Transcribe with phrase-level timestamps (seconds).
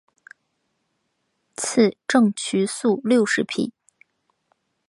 [1.55, 3.71] 赐郑璩素六十匹。